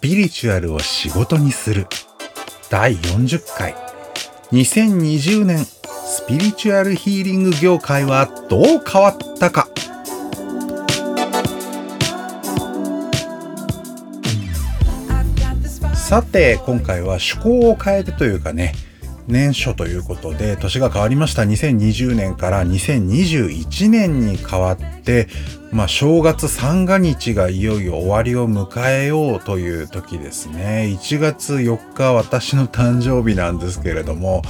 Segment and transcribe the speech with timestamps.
[0.00, 1.86] スピリチュアルを仕事にする。
[2.70, 3.74] 第40回。
[4.50, 9.68] 2020年スピリチュアルヒーリング業界はどう変わったか。
[15.94, 18.72] さて今回は趣向を変えてというかね
[19.30, 21.42] 年初ということで年が変わりました。
[21.42, 25.28] 2020年から2021年に変わって
[25.72, 30.96] まあ正月三が日がいよいよ終わりを迎えようという時ですね。
[31.00, 34.42] 1月4日私の誕生日なんですけれども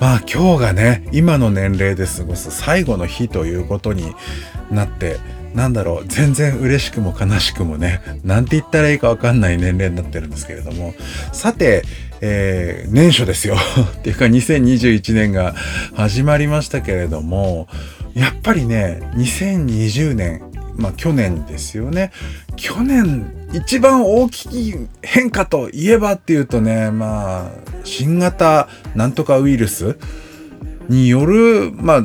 [0.00, 4.14] まあ今日がね今の年齢で過ごす最後の日ということに
[4.70, 5.18] なって
[5.56, 10.94] なんだろう、全然嬉しくも悲しくもね、なんて言ったらいいかわかんない年齢になってるんですけれども、
[11.32, 11.82] さて、
[12.20, 13.56] えー、年初ですよ。
[13.98, 15.54] っていうか2021年が
[15.94, 17.68] 始まりましたけれども、
[18.12, 20.42] やっぱりね、2020年、
[20.76, 22.12] まあ去年ですよね。
[22.56, 27.50] 去年一番大きい変化といえばっていうとね、まあ、
[27.84, 29.96] 新型なんとかウイルス
[30.90, 32.04] による、まあ、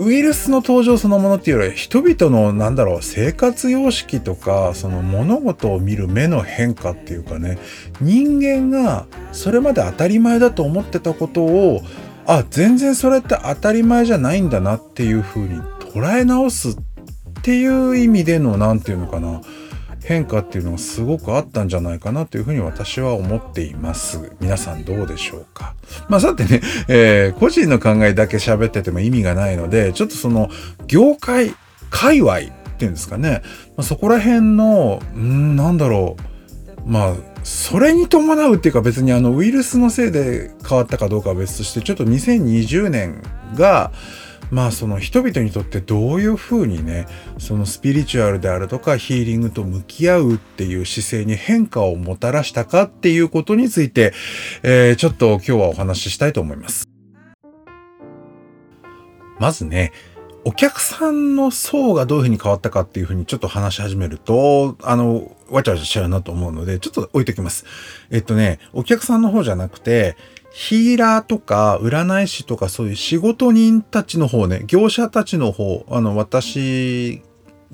[0.00, 7.58] ウイルスの登場そのものっていうよりは人々のなんだろう生活様式とかその物事を見る目の変化っていうかね
[8.00, 11.82] 人間がそれまで当たり前だと思ってたことを
[12.26, 15.60] あ全然それって当たり前じゃないんだなっていうふうに
[15.92, 16.74] 捉え直すっ
[17.42, 19.42] ていう意味での何て言うのかな
[20.02, 24.32] 変化っていうのがすごくあったんじゃないかなというふうに私は思っています。
[24.40, 25.74] 皆さんどうでしょうか？
[26.08, 30.48] まあさてね、えー、個人の考えだけ喋ってても意味がないので、ちょっとその
[30.86, 31.54] 業界、
[31.90, 32.40] 界隈っ
[32.78, 33.42] ていうんですかね、
[33.76, 36.16] まあ、そこら辺の、んなんだろ
[36.86, 37.14] う、まあ
[37.44, 43.22] それに伴うっていうか別にあのウイルスのせいで変わったかどうかは別としてちょっと2020年
[43.54, 43.92] が
[44.50, 47.06] まあその人々にとってどういうふうにね
[47.38, 54.12] そのスピリチュアルであるとかヒーリングと向き合うっていう姿勢に変化をもたらしたかっていうことについて、
[54.62, 56.88] えー、ちょっと今日はお話ししたいと思います。
[59.38, 59.92] まずね、
[60.44, 67.64] お客さんの層がどういうふうに変わったかっていうふうにちょっと話し始めると、あの、わちゃわちゃしちゃうなと思うので、ちょっと置いときます。
[68.10, 70.16] えっとね、お客さんの方じゃなくて、
[70.50, 77.22] ヒーラーとか占い師とかそういう仕事人たちの方ね、業者たちの方、あの、私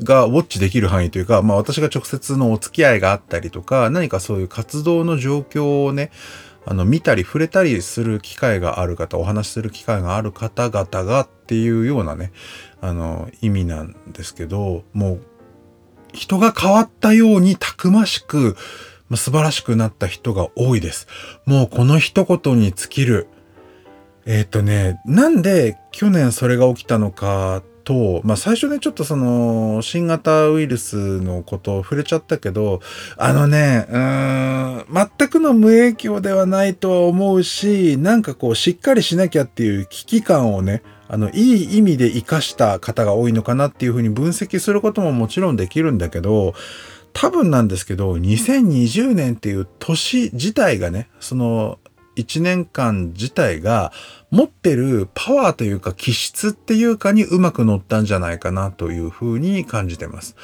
[0.03, 6.11] がウォッチできる範囲というか、まあ私が直接のお付き合いがあったりとか、何かそういう活動の状況をね、
[6.67, 12.33] あの、見たり触れたりする機会がある方、お話しする機会がある方々がっていうようなね、
[12.81, 15.21] あの、意味なんですけど、もう、
[16.13, 18.57] 人が変わったようにたくましく、
[19.15, 21.06] 素晴らしくなった人が多いです。
[21.44, 23.28] もうこの一言に尽きる。
[24.25, 32.81] えっ、ー、とね、なんで去年それが起きたのかと、まあ最初ね、ちょっとその、新型ウイルスのことを触れちゃったけど、
[33.16, 46.55] あのね、うーん、全くの無影響ではないとは思うし、なんかこう、しっかりしなきゃっていう危機感をね、あの、いい意味で活かした方が多いのかなっていうふうに分析することももちろんできるんだけど、
[47.19, 51.78] 多分なんですけど、2020年っていう年自体がね、その
[52.16, 53.91] 1年間自体が
[54.31, 60.37] 持ってるパワーというか気質っていうかにうまく乗ったんじゃないかなというふうに感じてます。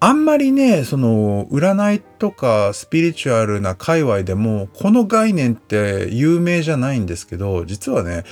[0.00, 8.24] あんまりね、その占いとかスピリチュアルな界隈でもこの概念って有名じゃないんですけど、実はね、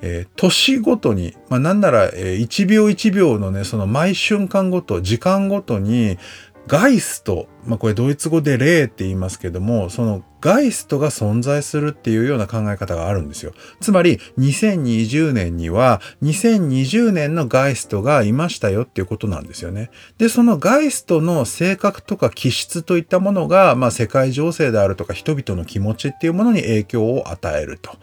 [0.00, 6.18] えー、年ごとに、まあ、なんなら、え、1秒1秒のね、その毎瞬間ごと、時間ごとに、
[6.66, 13.52] ガイスト、まあこれドイツ語で霊って言いますけども、そのガイストが存在するっていうような考え方があるんですよ。
[13.80, 19.90] つまり2020年には2020年のガイストがいましたよっていうことなんですよね。
[20.18, 27.96] で、そのガイストの性格とか気質といったものが、まあ世界情勢であるとか人々の気持ちっていうものに影響を与えると。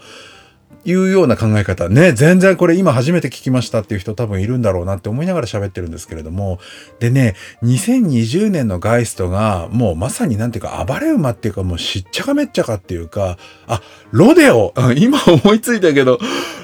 [0.89, 6.59] いうような考え方ね、全然これ今初めて聞きましたっていう人多分いるんだろうなって思いながら喋ってるんですけれども、
[7.00, 13.37] でね、2020年のガイストがもうまさになんていうか暴れ馬っていうかもうしっちゃかめっちゃかっていうか、
[13.67, 13.81] あ、
[14.11, 16.19] ロデオ 今思いついたけど、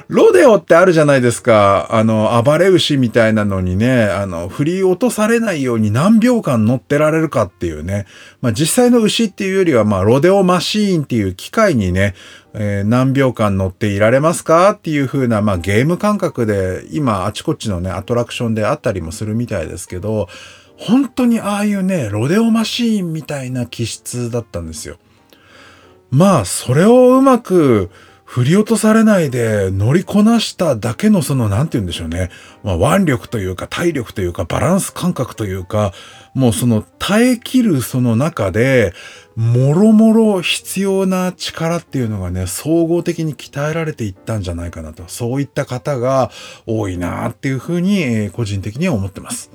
[0.07, 1.87] ロデオってあるじゃないですか。
[1.89, 8.05] あの、暴れ牛みたいなのにね、あの、振り落とされないように何秒間乗ってられるかっていうね。
[8.41, 12.13] まあ実際の牛っていうよりは、まあロデオマシーンっていう機械にね、
[12.57, 20.29] えー、何秒間乗っていられますかっていう風な、まあゲーム感覚で、今あちこちのね、アトラクションであったりもするみたいですけど、
[20.77, 24.97] 本当にああいうね、ロデオマシーンみたいな気質だったんですよ。
[26.11, 27.89] まあ、それをうまく、
[28.25, 32.31] 振り落とされないで乗りこなしただけのその、なんて言うんでしょうね。
[32.63, 35.93] まあ、腕力というか体力というかバランス感覚というか、
[36.33, 38.93] もうその耐え切るその中で、
[39.35, 45.03] もろもろ必要な力っていうのがね、総合的に鍛えられていったんじゃないかなと。
[45.07, 46.31] そういった方が
[46.65, 49.51] 多いなっていうふうに、個人的には思ってます。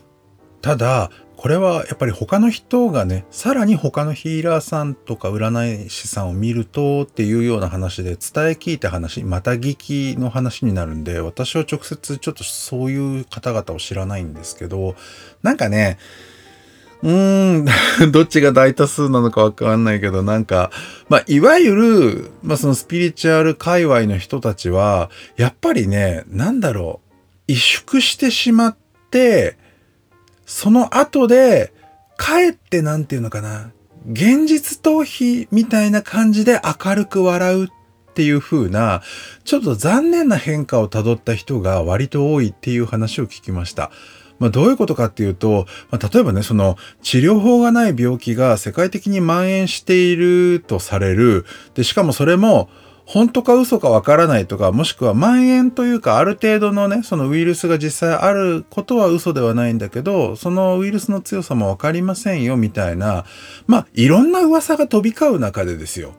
[0.62, 8.18] ただ、これはやっぱり他の人がね、さらに他のヒーラーさんとか占い師さんを見るとっていうような話で伝え
[8.50, 14.96] 聞いた話、また聞きの話になるんで、私は直接ちょっとそういう方々を知らないんですけど、
[15.42, 15.96] なんかね、
[17.02, 17.64] うーん、
[18.12, 20.70] どっちが大多数なのかわかんないけど、なんか、
[21.08, 25.08] まあ、いわゆる、まあ、そのスピリチュアル界隈の人たちは、
[25.38, 27.00] やっぱりね、なんだろ
[27.48, 28.76] う、萎縮してしまっ
[29.10, 29.56] て、
[30.50, 31.72] その後で、
[32.16, 33.70] かえってなんていうのかな、
[34.10, 37.68] 現実逃避みたいな感じで明るく笑うっ
[38.14, 39.00] ていう風な、
[39.44, 43.92] ちょっと残念な変化をたどった人が割と多いっていう話を聞きました。
[44.40, 51.46] まあ、どういうことかっていうと、まあ、例えばね、その治療法がない病気が世界的に蔓延しているとされる。
[51.74, 52.68] で、しかもそれも、
[53.12, 63.24] 本当か嘘かわからないとか、もしくは蔓延というか、ある程度のね、そのウイルスが実際あることは嘘ではないんだけど、そのウイルスの強さもわかりませんよ、みたいな、
[63.66, 66.12] まあ、いろんな噂が飛び交う中でですよ。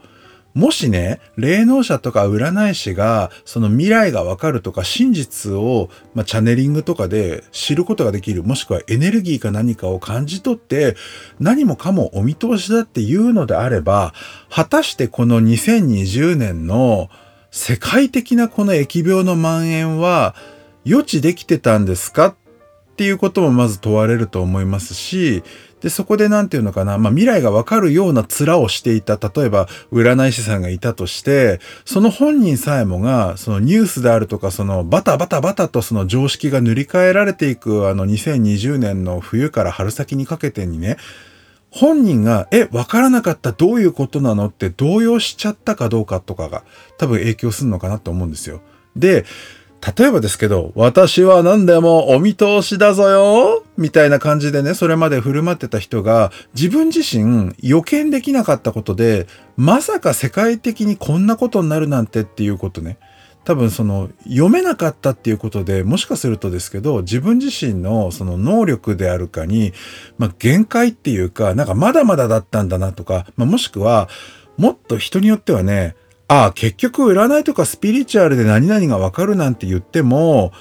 [0.54, 10.96] もしね、霊能者とか占い師が、その未来がわかるとか真実を、まあ、チャネリングとかで知ることができる、もしくはエネルギーか何かを感じ取って、
[11.40, 14.14] 何もかもお見通しだっていうのであれば、
[14.50, 17.10] 果たしてこの2020年の
[17.50, 20.36] 世界的なこの疫病の蔓延は
[20.84, 22.28] 予知できてたんですか？
[22.28, 22.36] っ
[22.98, 25.44] ていうこともまず問われると思いますし、
[25.82, 40.98] で、そこでなんていうのかな、まあ、未来がわかるような面をしていた、例えば占い師さんがいたとして、その本人さえもが、そのニュースであるとか、そのバタバタバタとその常識が塗り替えられていく、あの2020年の冬から春先にかけてにね、
[41.72, 46.64] 本人が、え、わからなかったどういうことなのって動揺しちゃったかどうかとかが
[46.98, 48.62] 多分影響するのかなと思うんですよ。
[48.96, 49.26] で、
[49.98, 62.98] 例えばですけど、私は何でもお見通しだぞよみたいな感じでね、それまで振る舞ってた人が、自分自身予見できなかったことで、まさか世界的にこんなことになるなんてっていうことね。
[63.44, 69.74] 多分その読めなかったっていうことでもしかするとですけど自分自身のその能力であるかに、
[70.20, 74.10] まあ、限界っていうかなんかまだまだだったんだなとか、まあ、もしくは
[74.58, 75.96] もっと人によってはね
[76.32, 80.54] ああ、結局占いとかスピリチュアルで何々がわかるなんて言っても、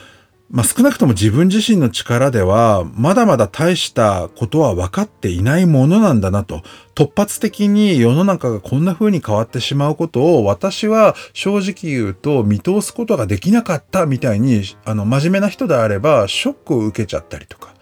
[0.50, 6.62] まあ、少なくとも自分自身の力では、まだまだ大したことは分かっていないものなんだなと。
[6.96, 17.72] 突発的に世の中がこんな風に変わってしまうことを、私は正直言うと見通すことができなかったみたいに、あの、真面目な人であれば、ショックを受けちゃったりとか。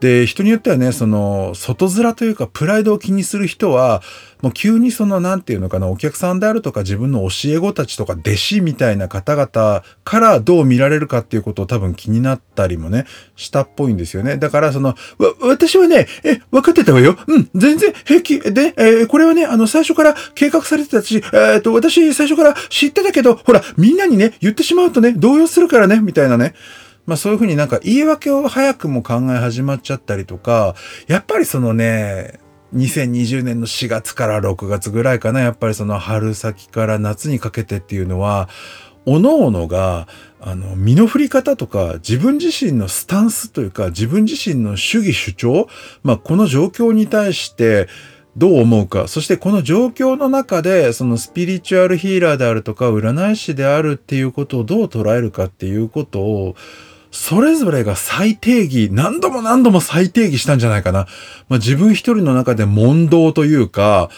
[0.00, 4.02] で、人によってはね、その、外面というか、プライドを気にする人は、
[4.42, 13.06] もう急にその、なんていうのかな、お客さんであるとか、自分の教え子たちとか、弟子みたいな方々からどう見られるかっていうことを多分気になったりもね、
[13.36, 14.36] したっぽいんですよね。
[14.36, 14.96] だから、その、わ、
[15.40, 17.16] 私はね、え、分かってたわよ。
[17.26, 18.38] うん、全然平気。
[18.40, 26.54] で、えー、これはね、あの、最初から計画されてたし、えー、っと、私最初から知ってたけど、ほら、みんなにね、言ってしまうとね、動揺するからね、みたいなね。
[27.06, 30.74] まあそういうふうになんか言い訳を早くも考え始まっちゃったりとか、
[31.06, 32.40] やっぱりそのね、
[32.74, 38.48] 2020年の4月から6月ぐらいかな、やっぱりその春先から夏にかけてっていうのは、
[39.06, 40.08] 各々が、
[40.40, 45.68] あの、身の振り方とか、自分自身のスタンスというか、自分自身の主義主張、
[46.02, 47.88] まあ、この状況に対して、
[48.36, 49.08] どう思うか。
[49.08, 56.54] そしてこの状況の中で、そのスピリチュアルヒーラーであるとか、占い師であるっていうことをどう捉えるかっていうことを、
[57.16, 61.06] それぞれが再定義、何度も何度も再定義したんじゃないかな。
[61.48, 64.10] まあ、自分一人の中で問答というか、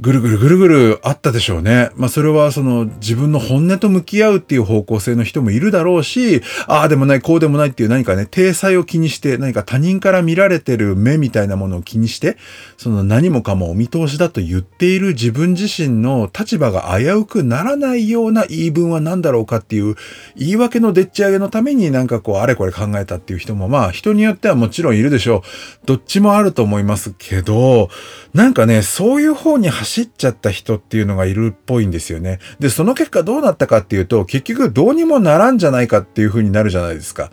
[0.00, 1.90] ぐるぐるぐるぐるあったでしょうね。
[1.94, 12.38] まあそれはその自分の本音と向き合うっていう方向性の人もいるだろうし、ああでもない、こうでもないっていう何かね、体裁を気にして、何か他人から見られてる目みたいなものを気にして、
[12.78, 19.96] その何もかもお見通しだと言っている自分自身の立場が危うくならないような言い分は何だろうかっていう
[20.34, 25.86] 言い訳のでっち上げのためになんかこうあれこれ考えたっていう人もまあ人によってはもちろんいるでしょう。
[25.86, 27.90] どっちもあると思いますけど、
[28.32, 32.38] なんかね、そういう方に走走っちゃった人っていうのがいるっぽいんですよね。
[32.60, 37.32] で、その結果どうなったかっていうと、結局どうにもならんじゃないかっていう風になるじゃないですか。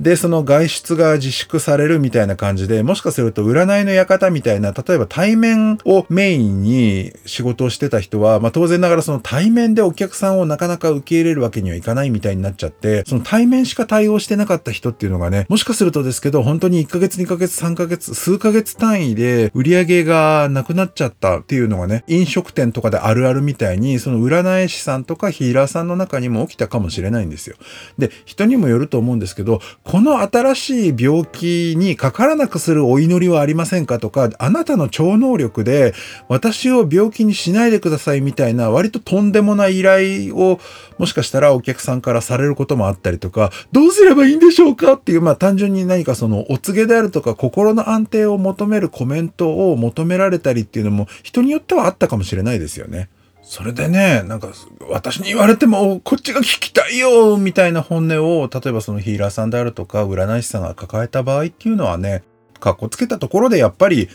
[0.00, 27.56] で、その外出が自粛されるみたいな感じで、もしかすると占いの館みたいな、例えば対面をメインに仕事をしてた人は、まあ当然ながらその対面でお客さんをなかなか受け入れるわけにはいかないみたいになっちゃって、その対面しか対応してなかった人っていうのがね、もしかするとですけど、本当に1ヶ月、2ヶ月、3ヶ月、数ヶ月単位で売り上げがなくなっちゃったっていうのがね、飲食店とかであるあるみたいに、その占い師さんとかヒーラーさんの中にも起きたかもしれないんですよ。
[27.98, 35.94] で、人にもよると思うんですけど、この新しい病気にかからなくするお祈りはありませんかとか、あなたの超能力で
[36.28, 40.60] 私を病気にしないでくださいみたいな割ととんでもない依頼を
[40.98, 53.08] もしかしたらお客さんからされることもあったりとか、どうすればいいんでしょうかっていう、まあ単純に何かそのお告げであるとか心の安定を求めるコメントを求められたりっていうのも人によってはあったかもしれないですよね。
[53.48, 54.48] それでね、なんか、
[54.90, 62.22] 私に言われても、こっちが聞きたいよみたいな本音を、例えばそのヒーラーさんであるとか、占い師さんが抱えた場合っていうのはね、
[62.60, 64.10] かっこつけたところでやっぱり、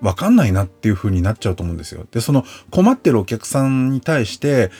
[0.00, 2.06] わかんないなっていう風になっちゃうと思うんですよ。
[2.12, 4.70] で、その困ってるお客さんに対して、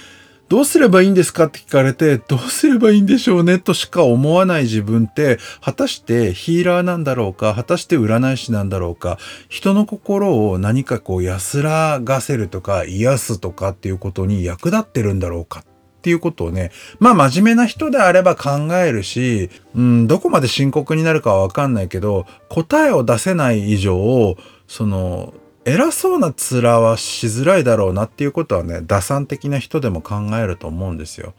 [0.48, 15.64] どうすればいいんですかって聞かれて、どうすればいいんでしょうねとしか思わない自分って、果たしてヒーラーなんだろうか、果たして占い師なんだろうか、人の心を何かこう安らがせるとか、癒すとかっていうことに役立ってるんだろうかっ
[16.02, 24.36] ていうことをね、まあ真面目な人であれば考えるし、うん、どこまで深刻になるかはわかんないけど、答えを出せない以上、
[24.68, 25.34] その、
[25.66, 31.34] 偉そうな面はしづらいだろうなっていうことはね、打算的な人でも考えると思うんですよ。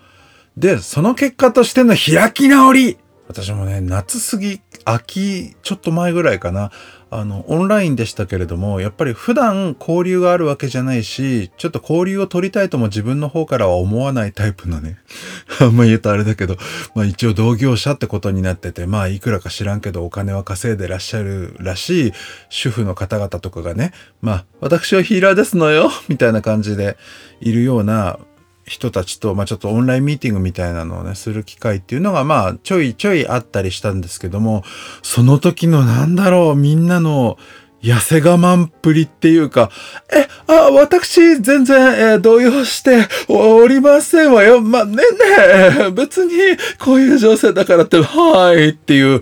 [0.58, 6.72] で、その結果としての開き直り私もね、夏過ぎ、秋、ちょっと前ぐらいかな。
[7.10, 14.98] あの、オンラインでしたけれども、やっぱり普段交流があるわけじゃないし、ちょっと交流を取りたいとも自分の方からは思わないタイプのね、
[15.62, 16.58] あんま言うとあれだけど、
[16.96, 22.14] まあ一応同業者ってことになってて、まあいくらか知らんけどお金は稼いでらっしゃるらしい
[22.50, 26.98] 主婦の方々とかがね、まあ私はヒーラーですのよ、みたいな感じで
[27.40, 28.20] いるような、
[28.68, 34.64] 人たちと、まあ、ちょっとオンラインミーティングみたいなのをね、する機会っていうのが、まあ、ちょいちょいあったりしたんですけども、
[35.02, 37.38] その時のなんだろう、みんなの、
[37.82, 39.70] 痩せ我慢っぷりっていうか、
[40.12, 44.62] え、あ、私、全然、えー、動揺しておりませんわよ。
[44.62, 46.34] まあ、ねね別に、
[46.80, 49.22] こういう情勢だからって、はいっていう、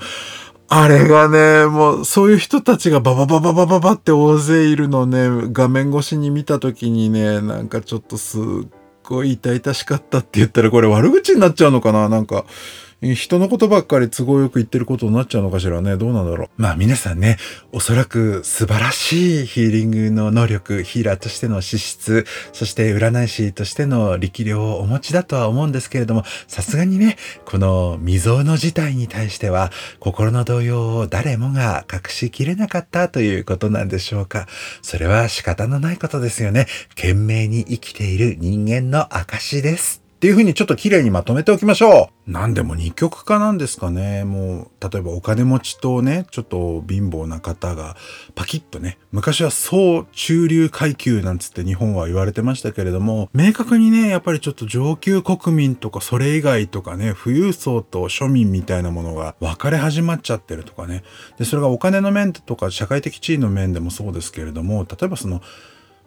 [0.68, 8.42] あれがね、もう、そういう人たちがバババババババって大勢いるのね、画面越しに見た時にね、なんかちょっとすっ
[9.08, 12.46] ごい痛々しかったって言ったらこれ悪口になっちゃうのかななんか、
[13.14, 15.98] 人のことばっかり都合よく言ってることになっちゃうのかしらね。
[15.98, 16.50] どうなんだろう。
[16.58, 17.38] まあ皆さんね、
[17.72, 34.48] おそらく素晴らしいヒーリングの能力、ヒーラーとしての資質、そして占い師としての力量をお持ちだとは思うんですけれども、さすがにね、この未曾有の事態に対しては、心の動揺を誰もが隠しきれなかったということなんでしょうか。
[34.82, 36.68] それは仕方のないことですよね。
[36.90, 40.05] 懸命に生きている人間の証です。
[40.26, 42.32] っていう風にちょっと綺麗にまとめておきましょう。
[42.32, 44.24] 何でも二極化なんですかね。
[44.24, 47.96] もう、例えばお金持ちとね、ちょっと貧乏な方が
[48.34, 61.04] パキッとね、昔は総中流階級なんつって日本は言われてましたけれども、明確にね、やっぱりちょっと上級国民とかそれ以外とかね、富裕層と庶民みたいなものが分かれ始まっちゃってるとかね。
[61.38, 65.44] で、それがお金の面とか社会的地位の面でもそうですけれども、例えばその、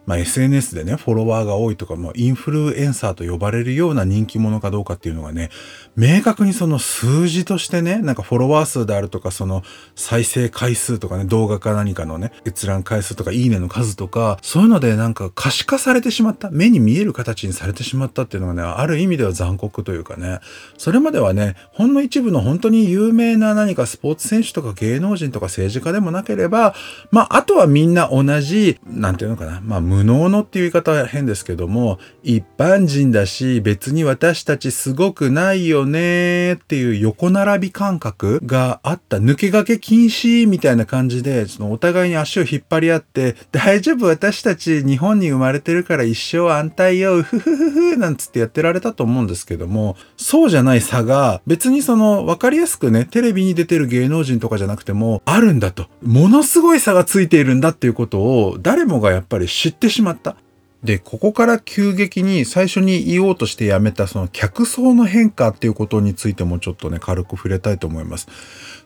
[0.09, 5.51] まあ、SNS でね、フォロワーが多いとか、まあ、インフルエンサーと呼ばれるような人気者かどうかっていうのがね、
[5.97, 9.63] 明確にその数字としてね、なんかフォロワー数であるとか、その
[9.97, 20.39] 再生回数とかね、動画か何かのね、閲覧回数とか、いいねの数とか、そういうのでなんか可視化されてしまった、目に見える形にされてしまったっていうのがね、ある意味では残酷というかね、
[20.79, 26.75] それまではね、ほんの一部の本当に有名な何かスポーツ選手とか芸能人とか政治家でもなければ、
[27.11, 55.89] まあ、あとはみんな同じ、なんていうのかな、まあ、無能のっていう言い方は変ですけども、一般人だし、別に私たちすごくないよねっていう横並び感覚があった、抜け駆け禁止みたいな感じで、そのお互いに足を引っ張り合って、大丈夫私たち日本に生まれてるから一生安泰よ、ふふふふなんつってやってられたと思うんですけども、そうじゃない差が、別にその分かりやすくね、テレビに出てる芸能人とかじゃなくても、あるんだと。
[56.03, 60.37] ものすごい差がついているんだっていうことを、誰もがやっぱり知ってしまった。
[60.83, 68.29] で、ここから急激に最初に言おうとしてやめたその客層の変化っていうことについてもちょっとね、軽く触れたいと思います。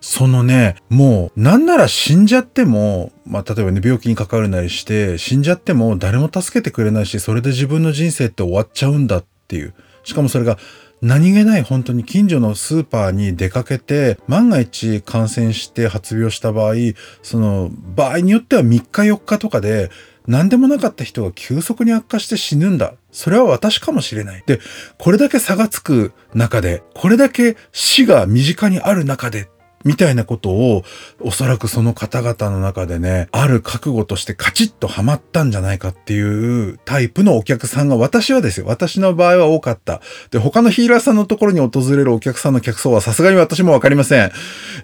[0.01, 9.75] そのね、もう、なんなら死んじゃっても、まあ、例えばね、病気にかかるなりして、死んじゃっても誰も助けてくれないし、それで自分の人生って終わっちゃうんだっていう。
[10.03, 10.59] しかもそれが
[11.03, 16.75] 何気ない本当に近所のスーパーに出かけて、万が一感染して発病した場合、
[17.23, 19.91] その場合によっては3日4日とかで、
[20.27, 22.95] 何でもなかった人が急速に悪化して死ぬんだ。
[23.11, 24.43] それは私かもしれない。
[24.47, 24.61] で、
[24.99, 29.49] これだけ差がつく中で、これだけ死が身近にある中で
[29.85, 30.85] みたいなことを、
[31.21, 40.01] おそらくその方々の中でね、ある覚悟としてカチッとハマったんじゃないかっていうタイプのお客さんが、私はですよ、私の場合は多かった。
[40.31, 44.33] で、他のヒーラーさんのところに訪れるお客さんの客層はさすがに私もわかりません。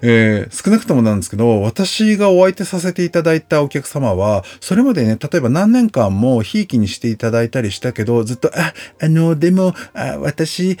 [0.01, 10.77] えー、少なくともなんですけど、私がお相手させていただいたお客様は、それまでね、例えば何年間もひいきにしていただいたりしたけど、ずっと、あ、あの、でも、あ私、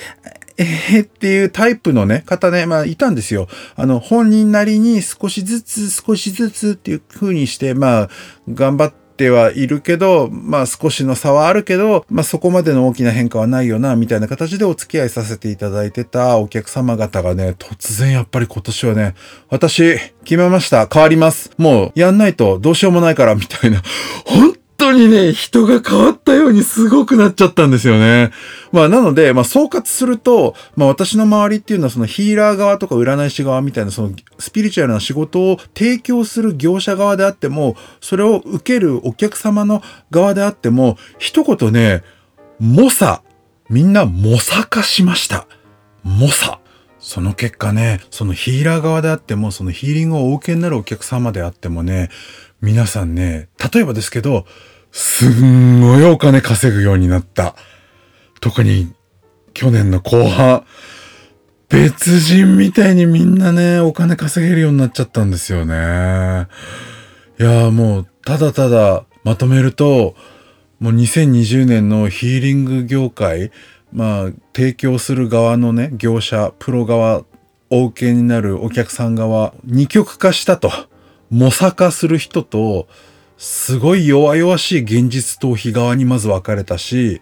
[0.59, 3.47] えー、っていうタイプのね、方ね、まあ、いたんですよ。
[3.77, 8.09] あの、本人なりに少しずつ少しずつっていう風にして、まあ、
[8.49, 19.15] 頑張ってはいるけど、まあ少しの差はあるけど、まあそこまでの大きな変化はないよな、みたいな形でお付き合いさせていただいてたお客様方がね、突然やっぱり今年はね、
[19.49, 20.87] 私、決めました。
[20.87, 21.51] 変わります。
[21.57, 23.81] もう、やんないとどうしようもないから、みたいな。
[24.25, 24.55] 本
[24.89, 28.31] 当にね、人が変わったようにすごくなっちゃったんですよね。
[28.71, 39.81] まあなので、まあ総括すると、まあ私の周りっていうのはそのヒーラー側とか占い師側みたいなそのスピリチュアルな仕事を提供する業者側であっても、それを受けるお客様の
[40.11, 42.03] 側であっても、一言ね、
[42.59, 43.21] 猛者、
[43.69, 45.47] みんな猛者化しました。
[46.03, 46.59] 猛者。
[46.99, 52.09] その結果ね、そのヒーラー側であっても、そのヒーリングをお受けになるお客様であってもね、
[52.61, 54.45] 皆さんね、例えばですけど、
[54.91, 57.55] すんごいお金稼ぐようになった。
[58.41, 58.93] 特に
[59.53, 60.65] 去年の後半、
[61.69, 66.47] 別人みたいにみんなね、お金稼げるようになっちゃったんですよね。
[67.39, 70.15] いやーもう、ただただまとめると、
[70.79, 73.51] もう2020年のヒーリング業界、
[73.91, 77.23] まあ、提供する側のね、業者、プロ側、
[77.69, 80.71] お受けになるお客さん側、二極化したと。
[81.29, 82.87] 模索化する人と、
[83.39, 87.21] すごい弱々しい現実逃避側にまず分かれたし、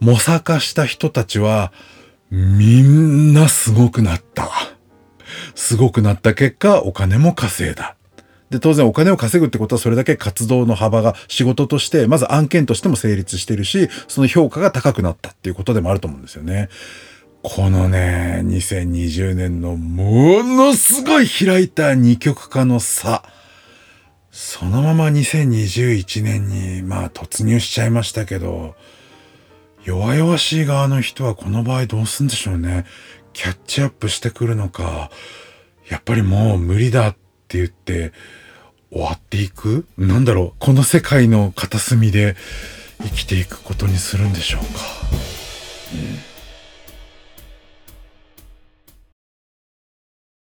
[0.00, 1.72] 模索した人たちは、
[2.30, 4.50] みんなすごくなった。
[5.54, 7.96] すごくなった結果、お金も稼いだ。
[8.48, 16.70] で、当然お金を稼ぐってことはそれだけ活動の幅が仕事として、まず案件としても成立してるし、その評価が高くなったっていうことでもあると思うんですよね。
[17.42, 23.22] このね、2020年のものすごい開いた二極化の差。
[24.34, 28.74] そのまま2021年にまあ突入しちゃいましたけど、
[29.84, 32.86] 弱々しい側の人はこの場合どうすんでしょうね。
[33.34, 35.10] キャッチアップしてくるのか、
[35.88, 37.16] やっぱりもう無理だっ
[37.46, 38.12] て言って
[38.90, 39.86] 終わっていく？
[39.98, 42.34] なんだろう、この世界の片隅で
[43.02, 44.68] 生きていくことにするんでしょうか。
[45.92, 46.31] うん